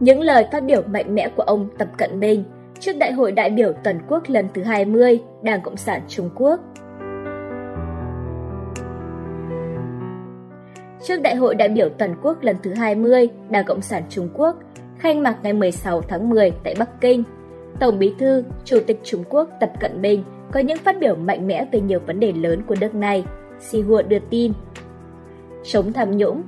Những 0.00 0.20
lời 0.20 0.46
phát 0.52 0.64
biểu 0.64 0.82
mạnh 0.82 1.14
mẽ 1.14 1.28
của 1.36 1.42
ông 1.42 1.68
Tập 1.78 1.88
Cận 1.98 2.20
Bình 2.20 2.44
trước 2.80 2.92
Đại 2.98 3.12
hội 3.12 3.32
đại 3.32 3.50
biểu 3.50 3.72
toàn 3.84 4.00
quốc 4.08 4.22
lần 4.26 4.48
thứ 4.54 4.62
20 4.62 5.20
Đảng 5.42 5.62
Cộng 5.62 5.76
sản 5.76 6.00
Trung 6.08 6.30
Quốc. 6.34 6.60
Trước 11.02 11.20
Đại 11.22 11.36
hội 11.36 11.54
đại 11.54 11.68
biểu 11.68 11.88
toàn 11.98 12.14
quốc 12.22 12.42
lần 12.42 12.56
thứ 12.62 12.74
20 12.74 13.28
Đảng 13.50 13.64
Cộng 13.64 13.82
sản 13.82 14.02
Trung 14.08 14.28
Quốc, 14.34 14.56
khai 14.98 15.14
mạc 15.14 15.36
ngày 15.42 15.52
16 15.52 16.02
tháng 16.02 16.30
10 16.30 16.50
tại 16.64 16.74
Bắc 16.78 17.00
Kinh, 17.00 17.22
Tổng 17.80 17.98
Bí 17.98 18.14
thư, 18.18 18.44
Chủ 18.64 18.78
tịch 18.86 19.00
Trung 19.04 19.24
Quốc 19.28 19.48
Tập 19.60 19.72
Cận 19.80 20.02
Bình 20.02 20.24
có 20.52 20.60
những 20.60 20.78
phát 20.78 21.00
biểu 21.00 21.14
mạnh 21.14 21.46
mẽ 21.46 21.66
về 21.72 21.80
nhiều 21.80 22.00
vấn 22.06 22.20
đề 22.20 22.32
lớn 22.32 22.62
của 22.66 22.74
nước 22.80 22.94
này, 22.94 23.24
Xi 23.60 23.80
Hua 23.80 24.02
đưa 24.02 24.18
tin. 24.30 24.52
Chống 25.64 25.92
tham 25.92 26.16
nhũng 26.16 26.42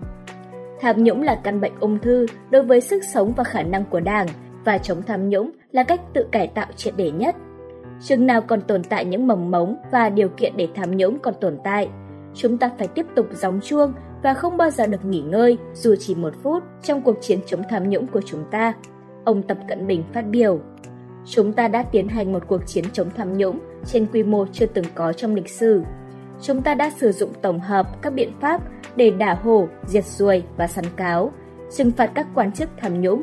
Tham 0.80 1.04
nhũng 1.04 1.22
là 1.22 1.34
căn 1.34 1.60
bệnh 1.60 1.72
ung 1.80 1.98
thư 1.98 2.26
đối 2.50 2.62
với 2.62 2.80
sức 2.80 3.04
sống 3.14 3.32
và 3.36 3.44
khả 3.44 3.62
năng 3.62 3.84
của 3.84 4.00
Đảng, 4.00 4.26
và 4.64 4.78
chống 4.78 5.02
tham 5.02 5.28
nhũng 5.28 5.50
là 5.72 5.82
cách 5.82 6.00
tự 6.14 6.26
cải 6.32 6.46
tạo 6.46 6.66
triệt 6.76 6.94
để 6.96 7.10
nhất. 7.10 7.36
Chừng 8.02 8.26
nào 8.26 8.40
còn 8.40 8.60
tồn 8.60 8.82
tại 8.84 9.04
những 9.04 9.26
mầm 9.26 9.50
mống 9.50 9.76
và 9.90 10.08
điều 10.08 10.28
kiện 10.28 10.56
để 10.56 10.68
tham 10.74 10.96
nhũng 10.96 11.18
còn 11.18 11.34
tồn 11.40 11.58
tại, 11.64 11.88
chúng 12.34 12.58
ta 12.58 12.70
phải 12.78 12.88
tiếp 12.88 13.06
tục 13.14 13.26
gióng 13.32 13.60
chuông 13.60 13.92
và 14.22 14.34
không 14.34 14.56
bao 14.56 14.70
giờ 14.70 14.86
được 14.86 15.04
nghỉ 15.04 15.20
ngơi 15.20 15.58
dù 15.74 15.94
chỉ 15.98 16.14
một 16.14 16.34
phút 16.42 16.62
trong 16.82 17.02
cuộc 17.02 17.16
chiến 17.20 17.38
chống 17.46 17.62
tham 17.68 17.90
nhũng 17.90 18.06
của 18.06 18.20
chúng 18.26 18.44
ta. 18.50 18.72
Ông 19.24 19.42
Tập 19.42 19.58
Cận 19.68 19.86
Bình 19.86 20.02
phát 20.12 20.22
biểu. 20.22 20.60
Chúng 21.26 21.52
ta 21.52 21.68
đã 21.68 21.82
tiến 21.82 22.08
hành 22.08 22.32
một 22.32 22.42
cuộc 22.46 22.66
chiến 22.66 22.84
chống 22.92 23.10
tham 23.16 23.38
nhũng 23.38 23.58
trên 23.84 24.06
quy 24.12 24.22
mô 24.22 24.46
chưa 24.52 24.66
từng 24.66 24.84
có 24.94 25.12
trong 25.12 25.34
lịch 25.34 25.48
sử. 25.48 25.82
Chúng 26.42 26.62
ta 26.62 26.74
đã 26.74 26.90
sử 26.90 27.12
dụng 27.12 27.30
tổng 27.42 27.60
hợp 27.60 28.02
các 28.02 28.10
biện 28.10 28.32
pháp 28.40 28.60
để 28.96 29.10
đả 29.10 29.34
hổ, 29.34 29.68
diệt 29.86 30.04
ruồi 30.04 30.42
và 30.56 30.66
săn 30.66 30.84
cáo, 30.96 31.32
trừng 31.76 31.90
phạt 31.90 32.10
các 32.14 32.26
quan 32.34 32.52
chức 32.52 32.68
tham 32.76 33.00
nhũng. 33.00 33.22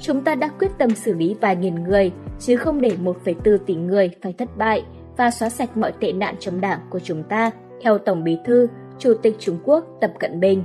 Chúng 0.00 0.20
ta 0.20 0.34
đã 0.34 0.48
quyết 0.58 0.70
tâm 0.78 0.90
xử 0.90 1.14
lý 1.14 1.36
vài 1.40 1.56
nghìn 1.56 1.74
người, 1.74 2.12
chứ 2.38 2.56
không 2.56 2.80
để 2.80 2.92
1,4 3.02 3.58
tỷ 3.58 3.74
người 3.74 4.10
phải 4.22 4.32
thất 4.32 4.56
bại 4.56 4.84
và 5.16 5.30
xóa 5.30 5.48
sạch 5.48 5.76
mọi 5.76 5.92
tệ 6.00 6.12
nạn 6.12 6.34
trong 6.40 6.60
đảng 6.60 6.80
của 6.90 6.98
chúng 6.98 7.22
ta, 7.22 7.50
theo 7.82 7.98
Tổng 7.98 8.24
Bí 8.24 8.38
thư, 8.44 8.66
Chủ 8.98 9.14
tịch 9.22 9.36
Trung 9.38 9.58
Quốc 9.64 9.84
Tập 10.00 10.12
Cận 10.18 10.40
Bình. 10.40 10.64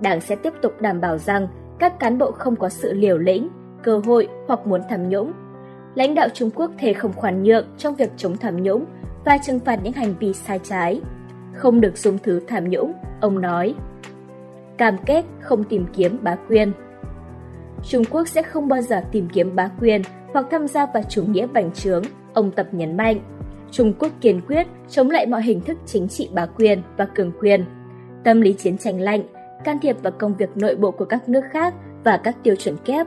Đảng 0.00 0.20
sẽ 0.20 0.36
tiếp 0.36 0.52
tục 0.62 0.72
đảm 0.80 1.00
bảo 1.00 1.18
rằng 1.18 1.48
các 1.78 1.98
cán 1.98 2.18
bộ 2.18 2.30
không 2.30 2.56
có 2.56 2.68
sự 2.68 2.92
liều 2.92 3.18
lĩnh, 3.18 3.48
cơ 3.82 4.00
hội 4.06 4.28
hoặc 4.48 4.66
muốn 4.66 4.80
tham 4.88 5.08
nhũng. 5.08 5.32
Lãnh 5.94 6.14
đạo 6.14 6.28
Trung 6.34 6.50
Quốc 6.54 6.70
thề 6.78 6.92
không 6.92 7.12
khoan 7.12 7.42
nhượng 7.42 7.66
trong 7.78 7.94
việc 7.94 8.10
chống 8.16 8.36
tham 8.36 8.62
nhũng 8.62 8.84
và 9.24 9.38
trừng 9.38 9.60
phạt 9.60 9.78
những 9.82 9.92
hành 9.92 10.14
vi 10.20 10.32
sai 10.32 10.60
trái. 10.62 11.00
Không 11.54 11.80
được 11.80 11.98
dùng 11.98 12.18
thứ 12.22 12.40
tham 12.46 12.68
nhũng, 12.68 12.92
ông 13.20 13.40
nói. 13.40 13.74
Cam 14.78 14.96
kết 15.06 15.24
không 15.40 15.64
tìm 15.64 15.86
kiếm 15.92 16.18
bá 16.22 16.36
quyền. 16.48 16.72
Trung 17.82 18.04
Quốc 18.10 18.28
sẽ 18.28 18.42
không 18.42 18.68
bao 18.68 18.82
giờ 18.82 19.02
tìm 19.12 19.28
kiếm 19.32 19.56
bá 19.56 19.70
quyền 19.80 20.02
hoặc 20.32 20.46
tham 20.50 20.68
gia 20.68 20.86
vào 20.86 21.02
chủ 21.08 21.24
nghĩa 21.24 21.46
bành 21.46 21.72
trướng, 21.72 22.02
ông 22.34 22.50
Tập 22.50 22.68
nhấn 22.72 22.96
mạnh. 22.96 23.20
Trung 23.70 23.92
Quốc 23.98 24.12
kiên 24.20 24.40
quyết 24.48 24.66
chống 24.88 25.10
lại 25.10 25.26
mọi 25.26 25.42
hình 25.42 25.60
thức 25.60 25.78
chính 25.86 26.08
trị 26.08 26.28
bá 26.32 26.46
quyền 26.46 26.82
và 26.96 27.04
cường 27.04 27.32
quyền. 27.40 27.64
Tâm 28.24 28.40
lý 28.40 28.52
chiến 28.52 28.78
tranh 28.78 29.00
lạnh, 29.00 29.22
can 29.64 29.78
thiệp 29.78 29.96
vào 30.02 30.12
công 30.18 30.34
việc 30.34 30.56
nội 30.56 30.76
bộ 30.76 30.90
của 30.90 31.04
các 31.04 31.28
nước 31.28 31.44
khác 31.50 31.74
và 32.04 32.16
các 32.16 32.36
tiêu 32.42 32.56
chuẩn 32.56 32.76
kép. 32.76 33.06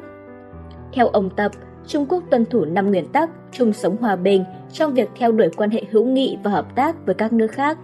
Theo 0.93 1.07
ông 1.07 1.29
Tập, 1.29 1.51
Trung 1.87 2.05
Quốc 2.09 2.23
tuân 2.31 2.45
thủ 2.45 2.65
5 2.65 2.87
nguyên 2.87 3.07
tắc 3.07 3.29
chung 3.51 3.73
sống 3.73 3.97
hòa 3.97 4.15
bình 4.15 4.43
trong 4.71 4.93
việc 4.93 5.09
theo 5.15 5.31
đuổi 5.31 5.49
quan 5.57 5.69
hệ 5.69 5.83
hữu 5.91 6.05
nghị 6.05 6.37
và 6.43 6.51
hợp 6.51 6.75
tác 6.75 7.05
với 7.05 7.15
các 7.15 7.33
nước 7.33 7.51
khác. 7.51 7.77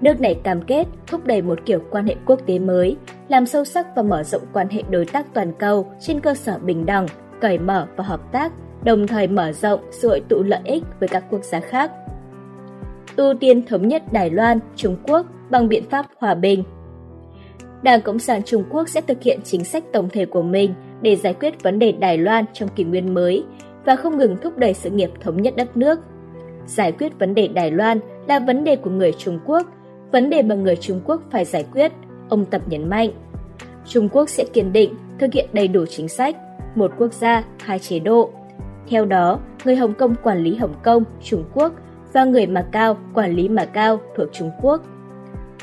Nước 0.00 0.20
này 0.20 0.34
cam 0.34 0.62
kết 0.62 0.86
thúc 1.06 1.26
đẩy 1.26 1.42
một 1.42 1.58
kiểu 1.64 1.80
quan 1.90 2.06
hệ 2.06 2.16
quốc 2.26 2.40
tế 2.46 2.58
mới, 2.58 2.96
làm 3.28 3.46
sâu 3.46 3.64
sắc 3.64 3.86
và 3.96 4.02
mở 4.02 4.22
rộng 4.22 4.42
quan 4.52 4.68
hệ 4.68 4.82
đối 4.90 5.04
tác 5.04 5.34
toàn 5.34 5.52
cầu 5.58 5.92
trên 6.00 6.20
cơ 6.20 6.34
sở 6.34 6.58
bình 6.58 6.86
đẳng, 6.86 7.06
cởi 7.40 7.58
mở 7.58 7.86
và 7.96 8.04
hợp 8.04 8.32
tác, 8.32 8.52
đồng 8.84 9.06
thời 9.06 9.26
mở 9.26 9.52
rộng 9.52 9.80
sự 9.90 10.08
hội 10.08 10.22
tụ 10.28 10.42
lợi 10.42 10.60
ích 10.64 10.82
với 11.00 11.08
các 11.08 11.24
quốc 11.30 11.44
gia 11.44 11.60
khác. 11.60 11.90
Ưu 13.16 13.34
tiên 13.34 13.66
thống 13.66 13.88
nhất 13.88 14.02
Đài 14.12 14.30
Loan, 14.30 14.58
Trung 14.76 14.96
Quốc 15.02 15.26
bằng 15.50 15.68
biện 15.68 15.84
pháp 15.90 16.06
hòa 16.18 16.34
bình. 16.34 16.64
Đảng 17.82 18.00
Cộng 18.00 18.18
sản 18.18 18.42
Trung 18.42 18.64
Quốc 18.70 18.88
sẽ 18.88 19.00
thực 19.00 19.22
hiện 19.22 19.40
chính 19.44 19.64
sách 19.64 19.84
tổng 19.92 20.08
thể 20.08 20.26
của 20.26 20.42
mình 20.42 20.74
để 21.02 21.16
giải 21.16 21.34
quyết 21.34 21.62
vấn 21.62 21.78
đề 21.78 21.92
Đài 21.92 22.18
Loan 22.18 22.44
trong 22.52 22.68
kỷ 22.68 22.84
nguyên 22.84 23.14
mới 23.14 23.44
và 23.84 23.96
không 23.96 24.18
ngừng 24.18 24.36
thúc 24.42 24.58
đẩy 24.58 24.74
sự 24.74 24.90
nghiệp 24.90 25.10
thống 25.20 25.42
nhất 25.42 25.54
đất 25.56 25.76
nước. 25.76 26.00
Giải 26.66 26.92
quyết 26.92 27.18
vấn 27.18 27.34
đề 27.34 27.48
Đài 27.48 27.70
Loan 27.70 28.00
là 28.28 28.38
vấn 28.38 28.64
đề 28.64 28.76
của 28.76 28.90
người 28.90 29.12
Trung 29.12 29.38
Quốc, 29.44 29.66
vấn 30.12 30.30
đề 30.30 30.42
mà 30.42 30.54
người 30.54 30.76
Trung 30.76 31.00
Quốc 31.04 31.22
phải 31.30 31.44
giải 31.44 31.66
quyết, 31.72 31.92
ông 32.28 32.44
Tập 32.44 32.62
nhấn 32.66 32.90
mạnh. 32.90 33.10
Trung 33.86 34.08
Quốc 34.08 34.28
sẽ 34.28 34.44
kiên 34.52 34.72
định 34.72 34.94
thực 35.18 35.32
hiện 35.32 35.48
đầy 35.52 35.68
đủ 35.68 35.86
chính 35.86 36.08
sách, 36.08 36.36
một 36.74 36.92
quốc 36.98 37.12
gia, 37.12 37.44
hai 37.60 37.78
chế 37.78 37.98
độ. 37.98 38.30
Theo 38.88 39.04
đó, 39.04 39.40
người 39.64 39.76
Hồng 39.76 39.94
Kông 39.94 40.14
quản 40.22 40.42
lý 40.42 40.56
Hồng 40.56 40.74
Kông, 40.82 41.04
Trung 41.22 41.44
Quốc 41.54 41.72
và 42.12 42.24
người 42.24 42.46
Macau 42.46 42.96
quản 43.14 43.34
lý 43.34 43.48
Macau 43.48 44.00
thuộc 44.16 44.28
Trung 44.32 44.50
Quốc. 44.62 44.82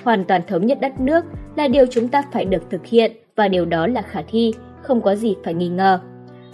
Hoàn 0.04 0.26
toàn 0.26 0.42
thống 0.48 0.66
nhất 0.66 0.78
đất 0.82 1.00
nước 1.00 1.26
là 1.56 1.68
điều 1.68 1.86
chúng 1.86 2.08
ta 2.08 2.24
phải 2.32 2.46
được 2.46 2.70
thực 2.70 2.86
hiện 2.86 3.12
và 3.36 3.48
điều 3.48 3.66
đó 3.66 3.88
là 3.88 4.02
khả 4.02 4.22
thi, 4.28 4.54
không 4.90 5.02
có 5.02 5.16
gì 5.16 5.36
phải 5.44 5.54
nghi 5.54 5.70
ngờ. 5.70 6.00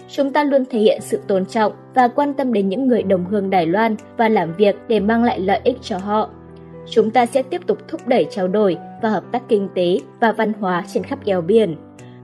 Chúng 0.07 0.31
ta 0.31 0.44
luôn 0.44 0.63
thể 0.69 0.79
hiện 0.79 1.01
sự 1.01 1.19
tôn 1.28 1.46
trọng 1.46 1.73
và 1.94 2.07
quan 2.07 2.34
tâm 2.34 2.53
đến 2.53 2.69
những 2.69 2.88
người 2.88 3.03
đồng 3.03 3.25
hương 3.25 3.50
Đài 3.50 3.66
Loan 3.66 3.96
và 4.18 4.29
làm 4.29 4.53
việc 4.53 4.75
để 4.88 5.00
mang 5.00 5.23
lại 5.23 5.40
lợi 5.40 5.59
ích 5.63 5.78
cho 5.81 5.97
họ. 5.97 6.29
Chúng 6.90 7.12
ta 7.12 7.25
sẽ 7.25 7.44
tiếp 7.44 7.62
tục 7.68 7.78
thúc 7.88 8.07
đẩy 8.07 8.28
trao 8.31 8.47
đổi 8.47 8.78
và 9.01 9.09
hợp 9.09 9.23
tác 9.31 9.44
kinh 9.50 9.69
tế 9.75 10.00
và 10.19 10.31
văn 10.31 10.53
hóa 10.53 10.84
trên 10.94 11.03
khắp 11.03 11.19
eo 11.25 11.41
biển. 11.41 11.75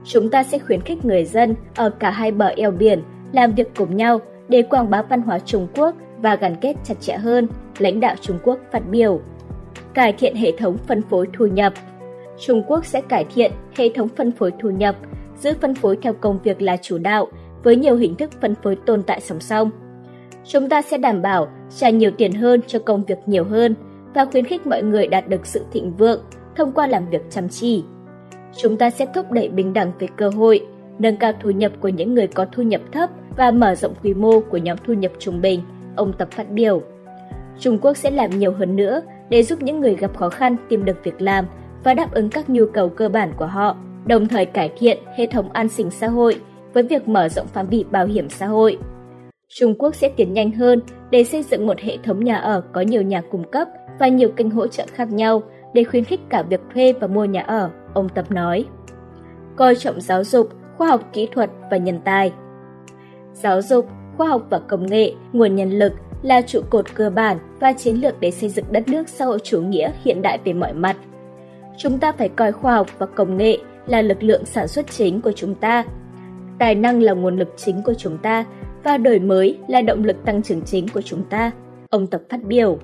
Chúng 0.04 0.30
ta 0.30 0.42
sẽ 0.42 0.58
khuyến 0.58 0.80
khích 0.80 1.04
người 1.04 1.24
dân 1.24 1.54
ở 1.76 1.90
cả 1.90 2.10
hai 2.10 2.32
bờ 2.32 2.46
eo 2.46 2.70
biển 2.70 3.02
làm 3.32 3.52
việc 3.52 3.68
cùng 3.76 3.96
nhau 3.96 4.20
để 4.48 4.62
quảng 4.62 4.90
bá 4.90 5.02
văn 5.02 5.22
hóa 5.22 5.38
Trung 5.38 5.66
Quốc 5.76 5.96
và 6.18 6.36
gắn 6.36 6.56
kết 6.60 6.76
chặt 6.84 6.94
chẽ 7.00 7.16
hơn, 7.16 7.48
lãnh 7.78 8.00
đạo 8.00 8.14
Trung 8.20 8.38
Quốc 8.44 8.58
phát 8.72 8.82
biểu. 8.90 9.20
Cải 9.94 10.12
thiện 10.12 10.36
hệ 10.36 10.52
thống 10.58 10.78
phân 10.78 11.02
phối 11.02 11.26
thu 11.32 11.46
nhập 11.46 11.72
Trung 12.38 12.62
Quốc 12.66 12.86
sẽ 12.86 13.00
cải 13.00 13.24
thiện 13.34 13.52
hệ 13.76 13.88
thống 13.94 14.08
phân 14.08 14.32
phối 14.32 14.52
thu 14.58 14.70
nhập, 14.70 14.96
giữ 15.42 15.54
phân 15.60 15.74
phối 15.74 15.98
theo 16.02 16.12
công 16.12 16.38
việc 16.42 16.62
là 16.62 16.76
chủ 16.76 16.98
đạo, 16.98 17.26
với 17.62 17.76
nhiều 17.76 17.96
hình 17.96 18.14
thức 18.14 18.30
phân 18.40 18.54
phối 18.54 18.76
tồn 18.76 19.02
tại 19.02 19.20
song 19.20 19.40
song. 19.40 19.70
Chúng 20.44 20.68
ta 20.68 20.82
sẽ 20.82 20.98
đảm 20.98 21.22
bảo 21.22 21.48
trả 21.76 21.90
nhiều 21.90 22.10
tiền 22.18 22.32
hơn 22.32 22.60
cho 22.66 22.78
công 22.78 23.04
việc 23.04 23.18
nhiều 23.26 23.44
hơn 23.44 23.74
và 24.14 24.24
khuyến 24.24 24.44
khích 24.44 24.66
mọi 24.66 24.82
người 24.82 25.06
đạt 25.06 25.28
được 25.28 25.46
sự 25.46 25.64
thịnh 25.72 25.96
vượng 25.96 26.20
thông 26.56 26.72
qua 26.72 26.86
làm 26.86 27.08
việc 27.08 27.22
chăm 27.30 27.48
chỉ. 27.48 27.84
Chúng 28.56 28.76
ta 28.76 28.90
sẽ 28.90 29.06
thúc 29.14 29.32
đẩy 29.32 29.48
bình 29.48 29.72
đẳng 29.72 29.92
về 29.98 30.06
cơ 30.16 30.28
hội, 30.28 30.66
nâng 30.98 31.16
cao 31.16 31.32
thu 31.40 31.50
nhập 31.50 31.72
của 31.80 31.88
những 31.88 32.14
người 32.14 32.26
có 32.26 32.46
thu 32.52 32.62
nhập 32.62 32.80
thấp 32.92 33.10
và 33.36 33.50
mở 33.50 33.74
rộng 33.74 33.94
quy 34.02 34.14
mô 34.14 34.40
của 34.40 34.56
nhóm 34.56 34.78
thu 34.86 34.92
nhập 34.92 35.12
trung 35.18 35.40
bình, 35.40 35.60
ông 35.96 36.12
Tập 36.18 36.28
phát 36.30 36.50
biểu. 36.50 36.82
Trung 37.58 37.78
Quốc 37.78 37.96
sẽ 37.96 38.10
làm 38.10 38.30
nhiều 38.38 38.52
hơn 38.52 38.76
nữa 38.76 39.00
để 39.28 39.42
giúp 39.42 39.62
những 39.62 39.80
người 39.80 39.94
gặp 39.94 40.16
khó 40.16 40.28
khăn 40.28 40.56
tìm 40.68 40.84
được 40.84 41.04
việc 41.04 41.22
làm 41.22 41.46
và 41.84 41.94
đáp 41.94 42.14
ứng 42.14 42.30
các 42.30 42.50
nhu 42.50 42.66
cầu 42.66 42.88
cơ 42.88 43.08
bản 43.08 43.32
của 43.36 43.46
họ, 43.46 43.76
đồng 44.06 44.28
thời 44.28 44.46
cải 44.46 44.70
thiện 44.78 44.98
hệ 45.16 45.26
thống 45.26 45.52
an 45.52 45.68
sinh 45.68 45.90
xã 45.90 46.08
hội 46.08 46.40
với 46.72 46.82
việc 46.82 47.08
mở 47.08 47.28
rộng 47.28 47.46
phạm 47.46 47.66
vi 47.68 47.84
bảo 47.90 48.06
hiểm 48.06 48.28
xã 48.28 48.46
hội. 48.46 48.78
Trung 49.48 49.74
Quốc 49.78 49.94
sẽ 49.94 50.08
tiến 50.08 50.32
nhanh 50.32 50.50
hơn 50.50 50.80
để 51.10 51.24
xây 51.24 51.42
dựng 51.42 51.66
một 51.66 51.78
hệ 51.80 51.98
thống 52.04 52.24
nhà 52.24 52.36
ở 52.36 52.62
có 52.72 52.80
nhiều 52.80 53.02
nhà 53.02 53.22
cung 53.30 53.50
cấp 53.50 53.68
và 53.98 54.08
nhiều 54.08 54.28
kênh 54.28 54.50
hỗ 54.50 54.66
trợ 54.66 54.86
khác 54.94 55.12
nhau 55.12 55.42
để 55.74 55.84
khuyến 55.84 56.04
khích 56.04 56.20
cả 56.28 56.42
việc 56.42 56.60
thuê 56.74 56.92
và 56.92 57.06
mua 57.06 57.24
nhà 57.24 57.42
ở, 57.42 57.70
ông 57.94 58.08
Tập 58.08 58.30
nói. 58.30 58.64
Coi 59.56 59.74
trọng 59.74 60.00
giáo 60.00 60.24
dục, 60.24 60.48
khoa 60.76 60.88
học 60.88 61.00
kỹ 61.12 61.28
thuật 61.32 61.50
và 61.70 61.76
nhân 61.76 62.00
tài. 62.04 62.32
Giáo 63.32 63.62
dục, 63.62 63.88
khoa 64.16 64.28
học 64.28 64.46
và 64.50 64.58
công 64.58 64.86
nghệ, 64.86 65.12
nguồn 65.32 65.54
nhân 65.56 65.70
lực 65.70 65.92
là 66.22 66.40
trụ 66.40 66.60
cột 66.70 66.94
cơ 66.94 67.10
bản 67.10 67.38
và 67.60 67.72
chiến 67.72 67.96
lược 67.96 68.20
để 68.20 68.30
xây 68.30 68.48
dựng 68.48 68.64
đất 68.70 68.88
nước 68.88 69.08
xã 69.08 69.24
hội 69.24 69.38
chủ 69.44 69.60
nghĩa 69.60 69.92
hiện 70.04 70.22
đại 70.22 70.38
về 70.44 70.52
mọi 70.52 70.72
mặt. 70.72 70.96
Chúng 71.78 71.98
ta 71.98 72.12
phải 72.12 72.28
coi 72.28 72.52
khoa 72.52 72.74
học 72.74 72.86
và 72.98 73.06
công 73.06 73.36
nghệ 73.36 73.58
là 73.86 74.02
lực 74.02 74.22
lượng 74.22 74.44
sản 74.44 74.68
xuất 74.68 74.90
chính 74.90 75.20
của 75.20 75.32
chúng 75.32 75.54
ta. 75.54 75.84
Tài 76.58 76.74
năng 76.74 77.02
là 77.02 77.12
nguồn 77.12 77.36
lực 77.36 77.48
chính 77.56 77.82
của 77.82 77.94
chúng 77.94 78.18
ta 78.18 78.44
và 78.84 78.96
đổi 78.96 79.18
mới 79.18 79.58
là 79.68 79.82
động 79.82 80.04
lực 80.04 80.24
tăng 80.24 80.42
trưởng 80.42 80.62
chính 80.62 80.88
của 80.88 81.02
chúng 81.02 81.24
ta, 81.24 81.50
ông 81.90 82.06
Tập 82.06 82.22
phát 82.30 82.44
biểu. 82.44 82.78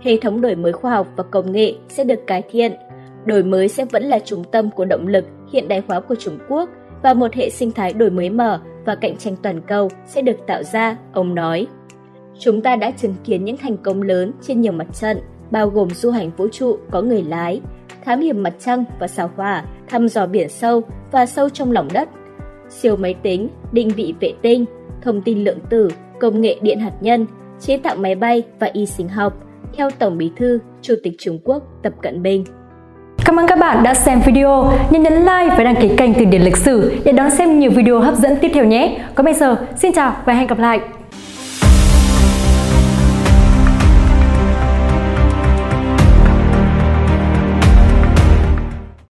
Hệ 0.00 0.18
thống 0.20 0.40
đổi 0.40 0.54
mới 0.56 0.72
khoa 0.72 0.90
học 0.90 1.06
và 1.16 1.24
công 1.24 1.52
nghệ 1.52 1.74
sẽ 1.88 2.04
được 2.04 2.26
cải 2.26 2.42
thiện. 2.50 2.72
Đổi 3.24 3.42
mới 3.42 3.68
sẽ 3.68 3.84
vẫn 3.84 4.02
là 4.04 4.18
trung 4.18 4.44
tâm 4.52 4.70
của 4.70 4.84
động 4.84 5.06
lực 5.06 5.24
hiện 5.52 5.68
đại 5.68 5.82
hóa 5.88 6.00
của 6.00 6.14
Trung 6.14 6.38
Quốc 6.48 6.70
và 7.02 7.14
một 7.14 7.34
hệ 7.34 7.50
sinh 7.50 7.72
thái 7.72 7.92
đổi 7.92 8.10
mới 8.10 8.30
mở 8.30 8.60
và 8.84 8.94
cạnh 8.94 9.16
tranh 9.16 9.36
toàn 9.42 9.60
cầu 9.60 9.88
sẽ 10.06 10.22
được 10.22 10.36
tạo 10.46 10.62
ra, 10.62 10.96
ông 11.12 11.34
nói. 11.34 11.66
Chúng 12.38 12.62
ta 12.62 12.76
đã 12.76 12.90
chứng 12.90 13.14
kiến 13.24 13.44
những 13.44 13.56
thành 13.56 13.76
công 13.76 14.02
lớn 14.02 14.32
trên 14.42 14.60
nhiều 14.60 14.72
mặt 14.72 14.86
trận, 14.92 15.18
bao 15.50 15.68
gồm 15.68 15.90
du 15.90 16.10
hành 16.10 16.30
vũ 16.36 16.48
trụ 16.48 16.76
có 16.90 17.02
người 17.02 17.22
lái, 17.22 17.60
thám 18.04 18.20
hiểm 18.20 18.42
mặt 18.42 18.52
trăng 18.58 18.84
và 18.98 19.08
sao 19.08 19.30
hỏa, 19.36 19.64
thăm 19.88 20.08
dò 20.08 20.26
biển 20.26 20.48
sâu 20.48 20.82
và 21.12 21.26
sâu 21.26 21.48
trong 21.48 21.72
lòng 21.72 21.88
đất, 21.92 22.08
siêu 22.68 22.96
máy 22.96 23.14
tính, 23.22 23.48
định 23.72 23.88
vị 23.88 24.14
vệ 24.20 24.32
tinh, 24.42 24.64
thông 25.02 25.22
tin 25.22 25.44
lượng 25.44 25.58
tử, 25.70 25.88
công 26.20 26.40
nghệ 26.40 26.56
điện 26.62 26.80
hạt 26.80 26.92
nhân, 27.00 27.26
chế 27.60 27.76
tạo 27.76 27.96
máy 27.96 28.14
bay 28.14 28.42
và 28.58 28.70
y 28.72 28.86
sinh 28.86 29.08
học, 29.08 29.32
theo 29.76 29.90
Tổng 29.98 30.18
Bí 30.18 30.30
thư, 30.36 30.58
Chủ 30.82 30.94
tịch 31.02 31.12
Trung 31.18 31.38
Quốc 31.44 31.62
Tập 31.82 31.92
Cận 32.02 32.22
Bình. 32.22 32.44
Cảm 33.24 33.38
ơn 33.38 33.46
các 33.46 33.58
bạn 33.58 33.82
đã 33.82 33.94
xem 33.94 34.20
video. 34.26 34.72
Nhớ 34.90 35.00
nhấn 35.00 35.12
like 35.12 35.54
và 35.58 35.64
đăng 35.64 35.76
ký 35.76 35.90
kênh 35.96 36.14
Từ 36.14 36.24
điển 36.24 36.42
lịch 36.42 36.56
sử 36.56 36.94
để 37.04 37.12
đón 37.12 37.30
xem 37.30 37.58
nhiều 37.58 37.70
video 37.70 38.00
hấp 38.00 38.14
dẫn 38.14 38.36
tiếp 38.40 38.50
theo 38.54 38.64
nhé. 38.64 39.00
Còn 39.14 39.24
bây 39.24 39.34
giờ, 39.34 39.56
xin 39.76 39.92
chào 39.92 40.16
và 40.24 40.32
hẹn 40.32 40.46
gặp 40.46 40.58
lại. 40.58 40.80